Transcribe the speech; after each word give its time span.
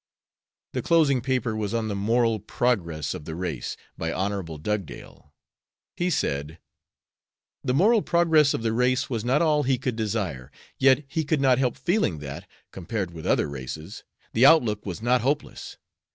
The 0.73 0.81
closing 0.81 1.21
paper 1.21 1.55
was 1.55 1.75
on 1.75 1.87
the 1.87 1.93
"Moral 1.95 2.39
Progress 2.39 3.13
of 3.13 3.25
the 3.25 3.35
Race," 3.35 3.77
by 3.99 4.11
Hon. 4.11 4.57
Dugdale. 4.59 5.31
He 5.95 6.09
said: 6.09 6.57
"The 7.63 7.75
moral 7.75 8.01
progress 8.01 8.55
of 8.55 8.63
the 8.63 8.73
race 8.73 9.11
was 9.11 9.23
not 9.23 9.43
all 9.43 9.61
he 9.61 9.77
could 9.77 9.95
desire, 9.95 10.51
yet 10.79 11.03
he 11.07 11.23
could 11.23 11.39
not 11.39 11.59
help 11.59 11.77
feeling 11.77 12.17
that, 12.17 12.49
compared 12.71 13.11
with 13.11 13.27
other 13.27 13.47
races, 13.47 14.03
the 14.33 14.43
outlook 14.43 14.87
was 14.87 15.03
not 15.03 15.21
hopeless. 15.21 15.77